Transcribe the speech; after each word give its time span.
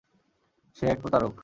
সে 0.77 0.83
এক 0.87 0.97
প্রতারক! 1.01 1.33